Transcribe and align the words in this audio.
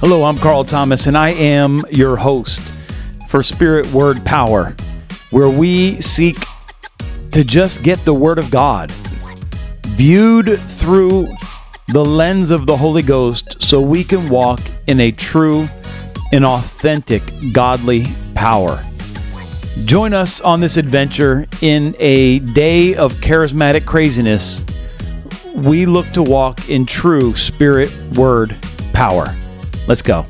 Hello, 0.00 0.24
I'm 0.24 0.36
Carl 0.38 0.64
Thomas, 0.64 1.06
and 1.06 1.16
I 1.16 1.30
am 1.30 1.84
your 1.90 2.16
host 2.16 2.72
for 3.28 3.42
Spirit 3.42 3.92
Word 3.92 4.24
Power, 4.24 4.74
where 5.30 5.50
we 5.50 6.00
seek 6.00 6.38
to 7.32 7.44
just 7.44 7.82
get 7.82 8.04
the 8.04 8.14
Word 8.14 8.38
of 8.38 8.50
God 8.50 8.90
viewed 10.00 10.58
through 10.60 11.28
the 11.88 12.02
lens 12.02 12.50
of 12.50 12.64
the 12.64 12.76
Holy 12.78 13.02
Ghost 13.02 13.60
so 13.62 13.82
we 13.82 14.02
can 14.02 14.30
walk 14.30 14.60
in 14.86 15.00
a 15.00 15.12
true 15.12 15.68
and 16.32 16.44
authentic 16.44 17.22
godly 17.52 18.06
power. 18.34 18.82
Join 19.84 20.14
us 20.14 20.40
on 20.40 20.60
this 20.60 20.78
adventure 20.78 21.46
in 21.60 21.94
a 21.98 22.38
day 22.38 22.94
of 22.94 23.14
charismatic 23.16 23.84
craziness. 23.84 24.64
We 25.54 25.84
look 25.84 26.10
to 26.12 26.22
walk 26.22 26.68
in 26.68 26.86
true 26.86 27.34
spirit 27.34 27.90
word 28.16 28.56
power. 28.92 29.36
Let's 29.86 30.02
go. 30.02 30.26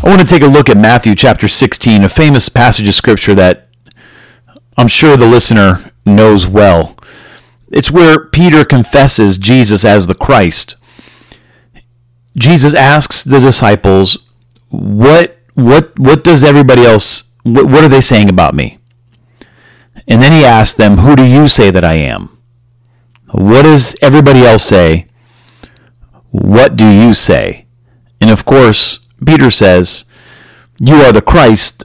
I 0.00 0.10
want 0.10 0.20
to 0.20 0.26
take 0.26 0.42
a 0.42 0.46
look 0.46 0.68
at 0.68 0.76
Matthew 0.76 1.14
chapter 1.14 1.48
16, 1.48 2.04
a 2.04 2.08
famous 2.08 2.48
passage 2.48 2.86
of 2.88 2.94
scripture 2.94 3.34
that 3.34 3.68
I'm 4.76 4.88
sure 4.88 5.16
the 5.16 5.26
listener 5.26 5.92
knows 6.06 6.46
well. 6.46 6.96
It's 7.70 7.90
where 7.90 8.26
Peter 8.26 8.64
confesses 8.64 9.36
Jesus 9.36 9.84
as 9.84 10.06
the 10.06 10.14
Christ. 10.14 10.76
Jesus 12.36 12.72
asks 12.74 13.24
the 13.24 13.40
disciples, 13.40 14.18
"What 14.68 15.38
what 15.54 15.98
what 15.98 16.22
does 16.24 16.44
everybody 16.44 16.84
else 16.84 17.24
what, 17.42 17.66
what 17.66 17.84
are 17.84 17.88
they 17.88 18.00
saying 18.00 18.28
about 18.28 18.54
me?" 18.54 18.77
And 20.08 20.22
then 20.22 20.32
he 20.32 20.44
asked 20.44 20.78
them, 20.78 20.98
"Who 20.98 21.14
do 21.14 21.24
you 21.24 21.48
say 21.48 21.70
that 21.70 21.84
I 21.84 21.94
am?" 21.94 22.38
What 23.30 23.62
does 23.62 23.94
everybody 24.00 24.44
else 24.44 24.62
say? 24.62 25.06
What 26.30 26.76
do 26.76 26.88
you 26.88 27.12
say? 27.12 27.66
And 28.20 28.30
of 28.30 28.44
course, 28.44 29.00
Peter 29.24 29.50
says, 29.50 30.04
You 30.80 30.96
are 30.96 31.12
the 31.12 31.22
Christ, 31.22 31.84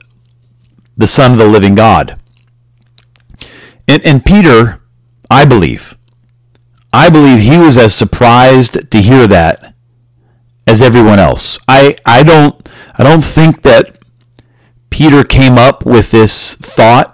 the 0.96 1.08
Son 1.08 1.34
of 1.34 1.38
the 1.38 1.48
living 1.48 1.76
God. 1.76 2.20
And, 3.88 4.04
and 4.06 4.26
Peter, 4.26 4.82
I 5.30 5.46
believe, 5.46 5.98
I 6.94 7.10
believe 7.10 7.42
he 7.42 7.58
was 7.58 7.78
as 7.78 7.94
surprised 7.94 8.90
to 8.92 9.02
hear 9.02 9.28
that 9.28 9.74
as 10.66 10.82
everyone 10.82 11.20
else. 11.20 11.60
I, 11.68 11.98
I 12.06 12.24
don't 12.24 12.70
I 12.96 13.04
don't 13.04 13.24
think 13.24 13.64
that 13.64 13.98
Peter 14.90 15.24
came 15.24 15.58
up 15.58 15.86
with 15.86 16.12
this 16.12 16.56
thought 16.56 17.13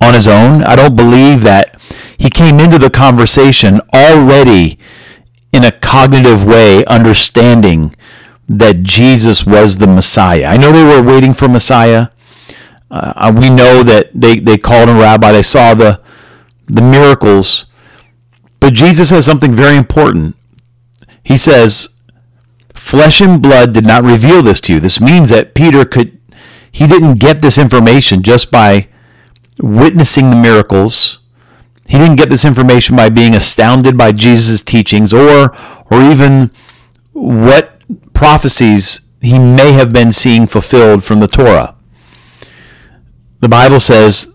on 0.00 0.14
his 0.14 0.28
own. 0.28 0.62
I 0.62 0.76
don't 0.76 0.96
believe 0.96 1.42
that 1.42 1.80
he 2.18 2.30
came 2.30 2.58
into 2.60 2.78
the 2.78 2.90
conversation 2.90 3.80
already 3.94 4.78
in 5.52 5.64
a 5.64 5.72
cognitive 5.72 6.44
way 6.44 6.84
understanding 6.86 7.94
that 8.48 8.82
Jesus 8.82 9.46
was 9.46 9.78
the 9.78 9.86
Messiah. 9.86 10.46
I 10.46 10.56
know 10.56 10.72
they 10.72 10.84
were 10.84 11.02
waiting 11.02 11.32
for 11.32 11.48
Messiah. 11.48 12.08
Uh, 12.90 13.32
we 13.36 13.48
know 13.48 13.82
that 13.82 14.10
they, 14.14 14.38
they 14.38 14.58
called 14.58 14.88
him 14.88 14.98
rabbi. 14.98 15.32
They 15.32 15.42
saw 15.42 15.74
the, 15.74 16.00
the 16.66 16.82
miracles. 16.82 17.66
But 18.60 18.74
Jesus 18.74 19.08
says 19.08 19.24
something 19.24 19.52
very 19.52 19.76
important. 19.76 20.36
He 21.22 21.36
says, 21.36 21.88
Flesh 22.74 23.20
and 23.20 23.40
blood 23.40 23.72
did 23.72 23.86
not 23.86 24.04
reveal 24.04 24.42
this 24.42 24.60
to 24.62 24.74
you. 24.74 24.80
This 24.80 25.00
means 25.00 25.30
that 25.30 25.54
Peter 25.54 25.84
could, 25.84 26.20
he 26.70 26.86
didn't 26.86 27.18
get 27.18 27.40
this 27.40 27.58
information 27.58 28.22
just 28.22 28.50
by 28.50 28.88
witnessing 29.60 30.30
the 30.30 30.36
miracles. 30.36 31.20
He 31.88 31.98
didn't 31.98 32.16
get 32.16 32.30
this 32.30 32.44
information 32.44 32.96
by 32.96 33.08
being 33.10 33.34
astounded 33.34 33.96
by 33.96 34.12
Jesus' 34.12 34.62
teachings 34.62 35.12
or 35.12 35.54
or 35.90 36.02
even 36.02 36.50
what 37.12 37.80
prophecies 38.12 39.00
he 39.20 39.38
may 39.38 39.72
have 39.72 39.92
been 39.92 40.12
seeing 40.12 40.46
fulfilled 40.46 41.04
from 41.04 41.20
the 41.20 41.26
Torah. 41.26 41.76
The 43.40 43.48
Bible 43.48 43.80
says, 43.80 44.34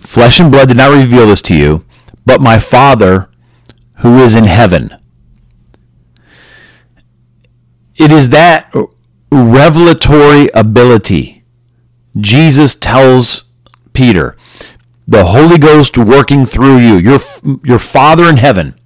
Flesh 0.00 0.40
and 0.40 0.50
blood 0.50 0.68
did 0.68 0.76
not 0.76 0.92
reveal 0.92 1.26
this 1.26 1.42
to 1.42 1.54
you, 1.54 1.84
but 2.26 2.40
my 2.40 2.58
Father 2.58 3.30
who 3.98 4.18
is 4.18 4.34
in 4.34 4.44
heaven. 4.44 4.96
It 7.96 8.12
is 8.12 8.30
that 8.30 8.72
revelatory 9.30 10.48
ability 10.54 11.38
Jesus 12.18 12.74
tells 12.74 13.52
Peter 13.92 14.36
the 15.08 15.24
Holy 15.24 15.56
Ghost 15.56 15.96
working 15.96 16.44
through 16.44 16.76
you, 16.80 16.96
your, 16.96 17.18
your 17.64 17.78
Father 17.78 18.24
in 18.24 18.36
heaven. 18.36 18.78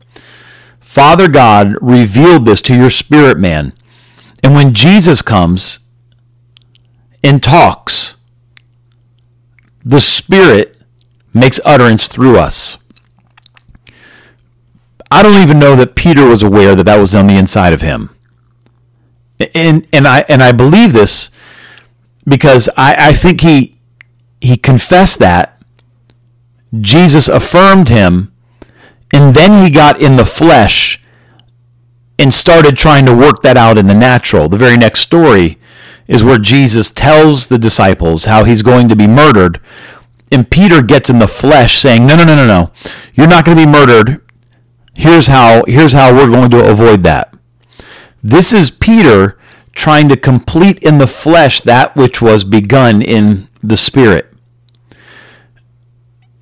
Father 0.79 1.27
God 1.27 1.75
revealed 1.83 2.45
this 2.45 2.63
to 2.63 2.77
your 2.77 2.91
spirit 2.91 3.39
man. 3.39 3.73
And 4.41 4.55
when 4.55 4.73
Jesus 4.73 5.21
comes 5.21 5.81
and 7.25 7.43
talks, 7.43 8.17
the 9.85 10.01
Spirit 10.01 10.81
makes 11.35 11.59
utterance 11.65 12.07
through 12.07 12.39
us. 12.39 12.79
I 15.11 15.25
don't 15.25 15.43
even 15.43 15.59
know 15.59 15.75
that 15.75 15.97
Peter 15.97 16.29
was 16.29 16.45
aware 16.45 16.77
that 16.77 16.85
that 16.85 16.99
was 16.99 17.17
on 17.17 17.27
the 17.27 17.37
inside 17.37 17.73
of 17.73 17.81
him. 17.81 18.15
And, 19.55 19.89
and, 19.93 20.07
I, 20.07 20.21
and 20.29 20.41
I 20.41 20.53
believe 20.53 20.93
this 20.93 21.31
because 22.25 22.69
I, 22.77 23.09
I 23.09 23.13
think 23.13 23.41
he, 23.41 23.81
he 24.41 24.57
confessed 24.57 25.19
that 25.19 25.62
Jesus 26.81 27.29
affirmed 27.29 27.89
him, 27.89 28.33
and 29.13 29.35
then 29.35 29.63
he 29.63 29.71
got 29.71 30.01
in 30.01 30.17
the 30.17 30.25
flesh 30.25 31.01
and 32.19 32.33
started 32.33 32.77
trying 32.77 33.05
to 33.07 33.15
work 33.15 33.43
that 33.43 33.57
out 33.57 33.77
in 33.77 33.87
the 33.87 33.95
natural. 33.95 34.49
The 34.49 34.57
very 34.57 34.77
next 34.77 35.01
story 35.01 35.59
is 36.09 36.25
where 36.25 36.39
Jesus 36.39 36.91
tells 36.91 37.47
the 37.47 37.59
disciples 37.59 38.25
how 38.25 38.45
he's 38.45 38.63
going 38.63 38.89
to 38.89 38.97
be 38.97 39.07
murdered, 39.07 39.61
and 40.31 40.51
Peter 40.51 40.83
gets 40.83 41.11
in 41.11 41.19
the 41.19 41.29
flesh 41.29 41.75
saying, 41.75 42.07
"No, 42.07 42.17
no, 42.17 42.25
no, 42.25 42.35
no, 42.35 42.47
no. 42.47 42.71
You're 43.15 43.29
not 43.29 43.45
going 43.45 43.59
to 43.59 43.67
be 43.67 43.71
murdered. 43.71 44.21
Here's 44.95 45.27
how 45.27 45.65
here's 45.67 45.93
how 45.93 46.15
we're 46.15 46.31
going 46.31 46.51
to 46.51 46.71
avoid 46.71 47.03
that." 47.03 47.35
This 48.23 48.55
is 48.55 48.71
Peter 48.71 49.39
trying 49.75 50.09
to 50.09 50.17
complete 50.17 50.79
in 50.83 50.99
the 50.99 51.07
flesh 51.07 51.61
that 51.63 51.97
which 51.97 52.23
was 52.23 52.45
begun 52.45 53.03
in 53.03 53.49
the 53.63 53.77
spirit 53.77 54.32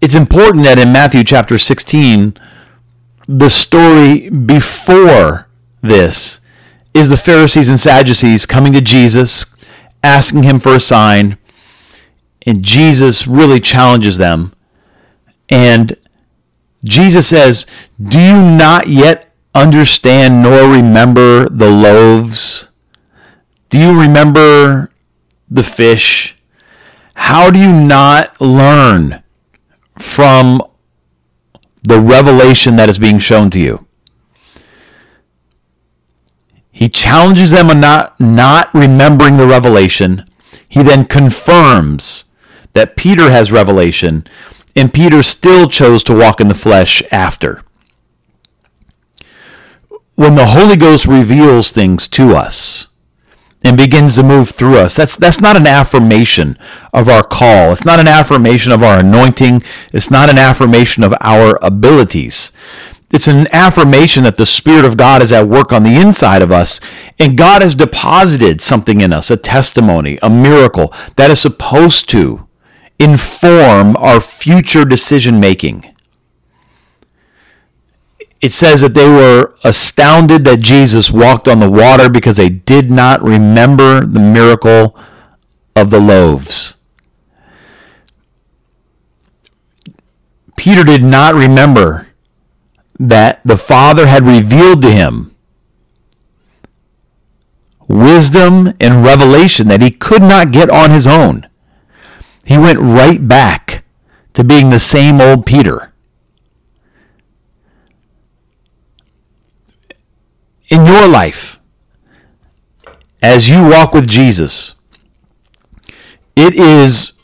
it's 0.00 0.15
important 0.15 0.65
that 0.65 0.78
in 0.78 0.93
Matthew 0.93 1.25
chapter 1.25 1.59
16, 1.59 2.34
the 3.28 3.49
story 3.49 4.31
before 4.31 5.49
this 5.83 6.41
is 6.94 7.09
the 7.09 7.16
Pharisees 7.16 7.69
and 7.69 7.78
Sadducees 7.78 8.47
coming 8.47 8.72
to 8.72 8.81
Jesus, 8.81 9.47
asking 10.03 10.43
him 10.43 10.59
for 10.59 10.75
a 10.75 10.81
sign, 10.81 11.39
and 12.47 12.62
Jesus 12.62 13.27
really 13.27 13.60
challenges 13.60 14.16
them. 14.16 14.53
And 15.49 15.97
Jesus 16.84 17.28
says, 17.28 17.66
Do 18.03 18.19
you 18.19 18.34
not 18.34 18.89
yet 18.89 19.33
understand 19.55 20.43
nor 20.43 20.71
remember 20.71 21.49
the 21.49 21.71
loaves? 21.71 22.71
Do 23.69 23.78
you 23.78 24.00
remember 24.00 24.91
the 25.50 25.62
fish? 25.62 26.37
How 27.15 27.50
do 27.50 27.59
you 27.59 27.72
not 27.72 28.41
learn? 28.41 29.22
From 30.00 30.62
the 31.83 32.00
revelation 32.00 32.77
that 32.77 32.88
is 32.88 32.99
being 32.99 33.19
shown 33.19 33.50
to 33.50 33.61
you. 33.61 33.87
He 36.71 36.88
challenges 36.88 37.50
them 37.50 37.69
on 37.69 37.81
not, 37.81 38.19
not 38.21 38.72
remembering 38.72 39.37
the 39.37 39.47
revelation. 39.47 40.25
He 40.69 40.83
then 40.83 41.05
confirms 41.05 42.25
that 42.72 42.97
Peter 42.97 43.31
has 43.31 43.53
revelation, 43.53 44.25
and 44.77 44.94
Peter 44.94 45.22
still 45.22 45.69
chose 45.69 46.03
to 46.05 46.16
walk 46.16 46.41
in 46.41 46.49
the 46.49 46.55
flesh 46.55 47.03
after. 47.10 47.63
When 50.15 50.36
the 50.36 50.47
Holy 50.47 50.77
Ghost 50.77 51.07
reveals 51.07 51.72
things 51.72 52.09
to 52.09 52.36
us, 52.36 52.89
and 53.62 53.77
begins 53.77 54.16
to 54.16 54.22
move 54.22 54.51
through 54.51 54.77
us. 54.77 54.97
That's 54.97 55.16
that's 55.16 55.41
not 55.41 55.57
an 55.57 55.66
affirmation 55.66 56.57
of 56.92 57.09
our 57.09 57.22
call. 57.22 57.72
It's 57.72 57.84
not 57.84 58.01
an 58.01 58.09
affirmation 58.09 58.72
of 58.72 58.83
our 58.83 59.01
anointing. 59.01 59.62
It's 59.92 60.10
not 60.10 60.30
an 60.30 60.39
affirmation 60.39 61.03
of 61.03 61.15
our 61.21 61.59
abilities. 61.62 62.53
It's 63.12 63.27
an 63.27 63.48
affirmation 63.53 64.22
that 64.22 64.36
the 64.36 64.47
Spirit 64.47 64.84
of 64.84 64.97
God 64.97 65.21
is 65.21 65.33
at 65.33 65.48
work 65.48 65.72
on 65.72 65.83
the 65.83 66.01
inside 66.01 66.42
of 66.42 66.53
us, 66.53 66.80
and 67.18 67.36
God 67.36 67.60
has 67.60 67.74
deposited 67.74 68.60
something 68.60 69.01
in 69.01 69.12
us, 69.12 69.33
a 69.33 69.36
testimony, 69.36 70.18
a 70.22 70.30
miracle 70.30 70.95
that 71.16 71.30
is 71.30 71.41
supposed 71.41 72.09
to 72.10 72.47
inform 73.01 73.97
our 73.97 74.21
future 74.21 74.84
decision 74.84 75.41
making 75.41 75.91
it 78.41 78.53
says 78.53 78.80
that 78.80 78.95
they 78.95 79.09
were 79.09 79.49
astounded 79.62 80.45
that 80.45 80.60
Jesus 80.60 81.10
walked 81.10 81.47
on 81.47 81.60
the 81.60 81.71
water 81.71 82.09
because 82.09 82.36
they 82.36 82.48
did 82.48 82.91
not 82.91 83.22
remember 83.22 84.01
the 84.01 84.21
miracle 84.21 84.97
of 85.77 85.91
the 85.91 86.01
loaves. 86.01 86.77
Peter 90.57 90.84
did 90.84 91.03
not 91.03 91.34
remember 91.34 92.09
that 92.98 93.41
the 93.45 93.57
Father 93.57 94.07
had 94.07 94.24
revealed 94.27 94.83
to 94.83 94.91
him 94.91 95.34
wisdom 97.89 98.72
and 98.78 99.04
revelation 99.04 99.66
that 99.66 99.83
he 99.83 99.91
could 99.91 100.22
not 100.22 100.53
get 100.53 100.71
on 100.71 100.91
his 100.91 101.07
own. 101.07 101.48
He 102.45 102.57
went 102.57 102.78
right 102.78 103.27
back 103.27 103.84
to 104.34 104.45
being 104.45 104.71
the 104.71 104.78
same 104.78 105.21
old 105.21 105.45
Peter. 105.45 105.90
In 110.71 110.87
your 110.87 111.09
life, 111.09 111.59
as 113.21 113.51
you 113.51 113.69
walk 113.69 113.93
with 113.93 114.09
Jesus, 114.09 114.77
it 116.37 116.55
is 116.55 117.15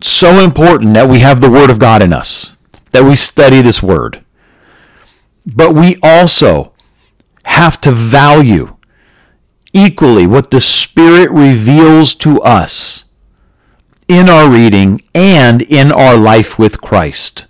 so 0.00 0.38
important 0.38 0.94
that 0.94 1.08
we 1.08 1.18
have 1.18 1.40
the 1.40 1.50
Word 1.50 1.70
of 1.70 1.80
God 1.80 2.02
in 2.02 2.12
us, 2.12 2.56
that 2.92 3.04
we 3.04 3.16
study 3.16 3.60
this 3.62 3.82
Word. 3.82 4.24
But 5.44 5.74
we 5.74 5.98
also 6.02 6.72
have 7.44 7.80
to 7.82 7.90
value 7.90 8.76
equally 9.72 10.26
what 10.26 10.50
the 10.50 10.60
Spirit 10.60 11.30
reveals 11.30 12.14
to 12.14 12.40
us 12.42 13.04
in 14.08 14.28
our 14.28 14.48
reading 14.48 15.02
and 15.14 15.62
in 15.62 15.90
our 15.90 16.16
life 16.16 16.58
with 16.58 16.80
Christ. 16.80 17.46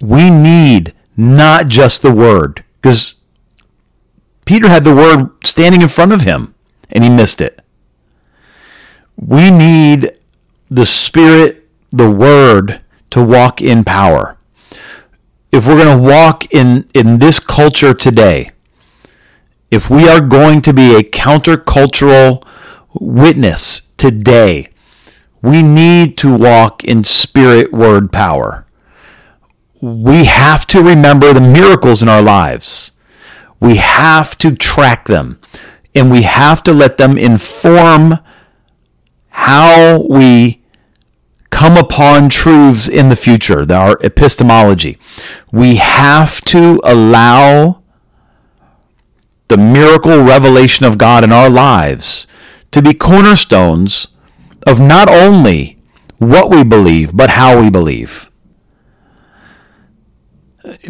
We 0.00 0.30
need 0.30 0.94
not 1.16 1.68
just 1.68 2.00
the 2.00 2.12
Word, 2.12 2.64
because 2.80 3.21
Peter 4.52 4.68
had 4.68 4.84
the 4.84 4.94
Word 4.94 5.30
standing 5.46 5.80
in 5.80 5.88
front 5.88 6.12
of 6.12 6.20
him 6.20 6.54
and 6.90 7.02
he 7.02 7.08
missed 7.08 7.40
it. 7.40 7.62
We 9.16 9.50
need 9.50 10.10
the 10.68 10.84
Spirit, 10.84 11.66
the 11.90 12.10
Word, 12.10 12.82
to 13.12 13.24
walk 13.24 13.62
in 13.62 13.82
power. 13.82 14.36
If 15.52 15.66
we're 15.66 15.82
going 15.82 15.96
to 15.96 16.06
walk 16.06 16.52
in, 16.52 16.86
in 16.92 17.18
this 17.18 17.40
culture 17.40 17.94
today, 17.94 18.50
if 19.70 19.88
we 19.88 20.06
are 20.06 20.20
going 20.20 20.60
to 20.60 20.74
be 20.74 20.96
a 20.96 21.02
countercultural 21.02 22.46
witness 22.92 23.88
today, 23.96 24.68
we 25.40 25.62
need 25.62 26.18
to 26.18 26.36
walk 26.36 26.84
in 26.84 27.04
spirit 27.04 27.72
word 27.72 28.12
power. 28.12 28.66
We 29.80 30.26
have 30.26 30.66
to 30.66 30.82
remember 30.82 31.32
the 31.32 31.40
miracles 31.40 32.02
in 32.02 32.10
our 32.10 32.20
lives. 32.20 32.90
We 33.62 33.76
have 33.76 34.36
to 34.38 34.56
track 34.56 35.06
them 35.06 35.38
and 35.94 36.10
we 36.10 36.22
have 36.22 36.64
to 36.64 36.72
let 36.72 36.96
them 36.96 37.16
inform 37.16 38.18
how 39.28 40.04
we 40.10 40.64
come 41.50 41.76
upon 41.76 42.28
truths 42.28 42.88
in 42.88 43.08
the 43.08 43.14
future, 43.14 43.64
our 43.72 43.96
epistemology. 44.02 44.98
We 45.52 45.76
have 45.76 46.40
to 46.46 46.80
allow 46.82 47.84
the 49.46 49.58
miracle 49.58 50.24
revelation 50.24 50.84
of 50.84 50.98
God 50.98 51.22
in 51.22 51.30
our 51.30 51.48
lives 51.48 52.26
to 52.72 52.82
be 52.82 52.92
cornerstones 52.92 54.08
of 54.66 54.80
not 54.80 55.08
only 55.08 55.78
what 56.18 56.50
we 56.50 56.64
believe, 56.64 57.16
but 57.16 57.30
how 57.30 57.60
we 57.60 57.70
believe. 57.70 58.28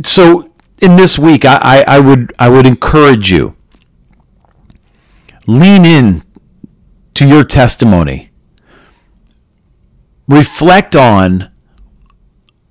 So, 0.05 0.52
in 0.83 0.97
this 0.97 1.19
week, 1.19 1.45
I, 1.45 1.59
I, 1.63 1.85
I 1.97 2.01
would 2.01 2.35
I 2.39 2.49
would 2.49 2.67
encourage 2.67 3.31
you 3.31 3.57
lean 5.47 5.85
in 5.85 6.23
to 7.15 7.27
your 7.27 7.45
testimony 7.45 8.31
reflect 10.29 10.95
on 10.97 11.51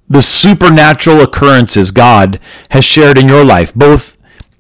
the 0.09 0.21
supernatural 0.21 1.21
occurrences 1.21 1.91
God 1.91 2.39
has 2.69 2.83
shared 2.83 3.17
in 3.17 3.29
your 3.29 3.45
life, 3.45 3.73
both 3.73 4.17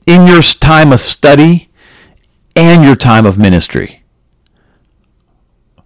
in 0.07 0.27
your 0.27 0.41
time 0.41 0.93
of 0.93 0.99
study 0.99 1.69
and 2.55 2.83
your 2.83 2.95
time 2.95 3.25
of 3.25 3.37
ministry. 3.37 4.03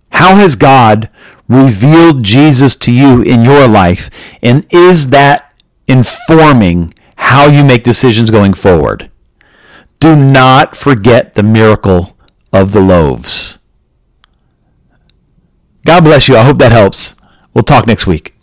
How 0.10 0.36
has 0.36 0.56
God 0.56 1.10
revealed 1.48 2.24
Jesus 2.24 2.76
to 2.78 2.92
you 2.92 3.22
in 3.22 3.44
your 3.44 3.68
life, 3.68 4.10
and 4.42 4.66
is 4.72 5.10
that 5.10 5.54
informing 5.88 6.94
how 7.26 7.48
you 7.48 7.64
make 7.64 7.84
decisions 7.84 8.30
going 8.30 8.54
forward? 8.54 9.10
Do 10.00 10.16
not 10.16 10.76
forget 10.76 11.34
the 11.34 11.44
miracle 11.44 12.16
of 12.54 12.72
the 12.72 12.80
loaves. 12.80 13.60
God 15.86 16.04
bless 16.04 16.28
you. 16.30 16.38
I 16.38 16.44
hope 16.44 16.60
that 16.60 16.72
helps. 16.72 17.16
We'll 17.54 17.64
talk 17.64 17.88
next 17.88 18.06
week. 18.06 18.35